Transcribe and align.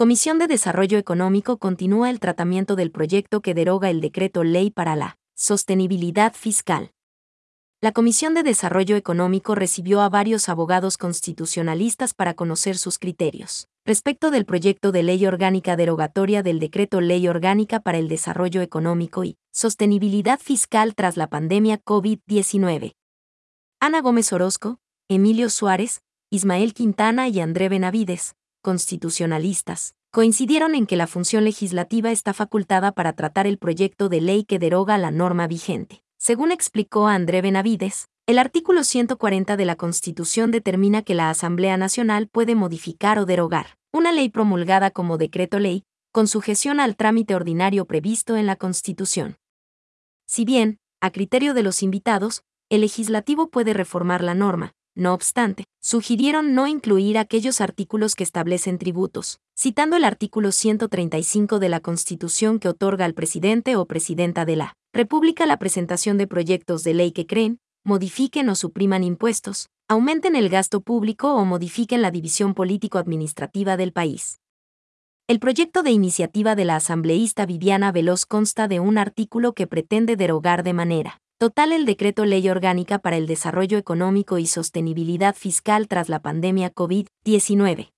Comisión 0.00 0.38
de 0.38 0.46
Desarrollo 0.46 0.96
Económico 0.96 1.58
continúa 1.58 2.08
el 2.08 2.20
tratamiento 2.20 2.74
del 2.74 2.90
proyecto 2.90 3.42
que 3.42 3.52
deroga 3.52 3.90
el 3.90 4.00
decreto 4.00 4.44
ley 4.44 4.70
para 4.70 4.96
la 4.96 5.18
sostenibilidad 5.34 6.32
fiscal. 6.32 6.92
La 7.82 7.92
Comisión 7.92 8.32
de 8.32 8.42
Desarrollo 8.42 8.96
Económico 8.96 9.54
recibió 9.54 10.00
a 10.00 10.08
varios 10.08 10.48
abogados 10.48 10.96
constitucionalistas 10.96 12.14
para 12.14 12.32
conocer 12.32 12.78
sus 12.78 12.98
criterios 12.98 13.68
respecto 13.84 14.30
del 14.30 14.46
proyecto 14.46 14.90
de 14.90 15.02
ley 15.02 15.26
orgánica 15.26 15.76
derogatoria 15.76 16.42
del 16.42 16.60
decreto 16.60 17.02
Ley 17.02 17.28
Orgánica 17.28 17.80
para 17.80 17.98
el 17.98 18.08
Desarrollo 18.08 18.62
Económico 18.62 19.22
y 19.24 19.36
Sostenibilidad 19.52 20.40
Fiscal 20.40 20.94
tras 20.94 21.18
la 21.18 21.26
pandemia 21.26 21.78
COVID-19. 21.84 22.94
Ana 23.80 24.00
Gómez 24.00 24.32
Orozco, 24.32 24.78
Emilio 25.10 25.50
Suárez, 25.50 26.00
Ismael 26.30 26.72
Quintana 26.72 27.28
y 27.28 27.40
André 27.40 27.68
Benavides, 27.68 28.34
constitucionalistas, 28.60 29.94
coincidieron 30.10 30.74
en 30.74 30.86
que 30.86 30.96
la 30.96 31.06
función 31.06 31.44
legislativa 31.44 32.10
está 32.10 32.32
facultada 32.32 32.92
para 32.92 33.12
tratar 33.12 33.46
el 33.46 33.58
proyecto 33.58 34.08
de 34.08 34.20
ley 34.20 34.44
que 34.44 34.58
deroga 34.58 34.98
la 34.98 35.10
norma 35.10 35.46
vigente. 35.46 36.02
Según 36.18 36.52
explicó 36.52 37.06
André 37.06 37.42
Benavides, 37.42 38.08
el 38.26 38.38
artículo 38.38 38.84
140 38.84 39.56
de 39.56 39.64
la 39.64 39.76
Constitución 39.76 40.50
determina 40.50 41.02
que 41.02 41.14
la 41.14 41.30
Asamblea 41.30 41.76
Nacional 41.76 42.28
puede 42.28 42.54
modificar 42.54 43.18
o 43.18 43.26
derogar 43.26 43.76
una 43.92 44.12
ley 44.12 44.28
promulgada 44.28 44.90
como 44.90 45.18
decreto 45.18 45.58
ley, 45.58 45.82
con 46.12 46.28
sujeción 46.28 46.78
al 46.78 46.96
trámite 46.96 47.34
ordinario 47.34 47.86
previsto 47.86 48.36
en 48.36 48.46
la 48.46 48.56
Constitución. 48.56 49.36
Si 50.26 50.44
bien, 50.44 50.78
a 51.00 51.10
criterio 51.10 51.54
de 51.54 51.62
los 51.62 51.82
invitados, 51.82 52.42
el 52.68 52.82
legislativo 52.82 53.50
puede 53.50 53.74
reformar 53.74 54.22
la 54.22 54.34
norma, 54.34 54.74
no 54.94 55.14
obstante, 55.14 55.64
sugirieron 55.80 56.54
no 56.54 56.66
incluir 56.66 57.18
aquellos 57.18 57.60
artículos 57.60 58.14
que 58.14 58.24
establecen 58.24 58.78
tributos, 58.78 59.38
citando 59.56 59.96
el 59.96 60.04
artículo 60.04 60.52
135 60.52 61.58
de 61.58 61.68
la 61.68 61.80
Constitución 61.80 62.58
que 62.58 62.68
otorga 62.68 63.04
al 63.04 63.14
presidente 63.14 63.76
o 63.76 63.86
presidenta 63.86 64.44
de 64.44 64.56
la 64.56 64.74
República 64.92 65.46
la 65.46 65.58
presentación 65.58 66.18
de 66.18 66.26
proyectos 66.26 66.82
de 66.82 66.94
ley 66.94 67.12
que 67.12 67.26
creen, 67.26 67.58
modifiquen 67.84 68.48
o 68.48 68.54
supriman 68.54 69.04
impuestos, 69.04 69.68
aumenten 69.88 70.36
el 70.36 70.48
gasto 70.48 70.80
público 70.80 71.34
o 71.34 71.44
modifiquen 71.44 72.02
la 72.02 72.10
división 72.10 72.54
político-administrativa 72.54 73.76
del 73.76 73.92
país. 73.92 74.40
El 75.28 75.38
proyecto 75.38 75.82
de 75.82 75.92
iniciativa 75.92 76.56
de 76.56 76.64
la 76.64 76.76
asambleísta 76.76 77.46
Viviana 77.46 77.92
Veloz 77.92 78.26
consta 78.26 78.66
de 78.66 78.80
un 78.80 78.98
artículo 78.98 79.52
que 79.52 79.68
pretende 79.68 80.16
derogar 80.16 80.64
de 80.64 80.72
manera 80.72 81.20
Total 81.40 81.72
el 81.72 81.86
decreto 81.86 82.26
Ley 82.26 82.46
Orgánica 82.50 82.98
para 82.98 83.16
el 83.16 83.26
Desarrollo 83.26 83.78
Económico 83.78 84.36
y 84.36 84.46
Sostenibilidad 84.46 85.34
Fiscal 85.34 85.88
tras 85.88 86.10
la 86.10 86.20
pandemia 86.20 86.70
COVID-19. 86.74 87.92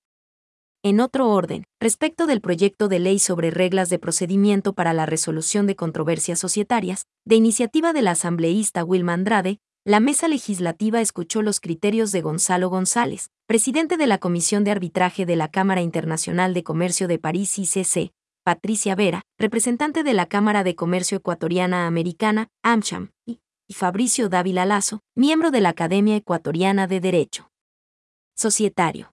En 0.81 1.01
otro 1.01 1.29
orden, 1.29 1.65
respecto 1.81 2.25
del 2.25 2.39
proyecto 2.39 2.87
de 2.87 2.99
ley 2.99 3.19
sobre 3.19 3.51
reglas 3.51 3.89
de 3.89 3.99
procedimiento 3.99 4.71
para 4.71 4.93
la 4.93 5.05
resolución 5.05 5.67
de 5.67 5.75
controversias 5.75 6.39
societarias, 6.39 7.03
de 7.25 7.35
iniciativa 7.35 7.91
del 7.91 8.07
asambleísta 8.07 8.85
Wilma 8.85 9.11
Andrade, 9.11 9.59
la 9.83 9.99
mesa 9.99 10.29
legislativa 10.29 11.01
escuchó 11.01 11.41
los 11.41 11.59
criterios 11.59 12.13
de 12.13 12.21
Gonzalo 12.21 12.69
González, 12.69 13.29
presidente 13.45 13.97
de 13.97 14.07
la 14.07 14.19
Comisión 14.19 14.63
de 14.63 14.71
Arbitraje 14.71 15.25
de 15.25 15.35
la 15.35 15.49
Cámara 15.49 15.81
Internacional 15.81 16.53
de 16.53 16.63
Comercio 16.63 17.09
de 17.09 17.19
París 17.19 17.59
ICC, 17.59 18.13
Patricia 18.43 18.93
Vera, 18.95 19.21
representante 19.39 20.03
de 20.03 20.13
la 20.13 20.25
Cámara 20.25 20.65
de 20.65 20.75
Comercio 20.75 21.17
Ecuatoriana 21.17 21.87
Americana, 21.87 22.49
AmCham, 22.61 23.11
y, 23.25 23.39
Fabricio 23.73 24.27
Dávila 24.27 24.65
Lazo, 24.65 24.99
miembro 25.15 25.49
de 25.49 25.61
la 25.61 25.69
Academia 25.69 26.17
Ecuatoriana 26.17 26.85
de 26.85 26.99
Derecho. 26.99 27.49
Societario. 28.35 29.12